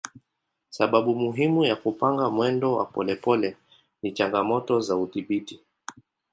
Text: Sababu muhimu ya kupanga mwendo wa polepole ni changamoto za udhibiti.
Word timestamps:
Sababu 0.69 1.15
muhimu 1.15 1.63
ya 1.65 1.75
kupanga 1.75 2.29
mwendo 2.29 2.73
wa 2.75 2.85
polepole 2.85 3.57
ni 4.03 4.11
changamoto 4.11 4.79
za 4.79 4.95
udhibiti. 4.95 5.59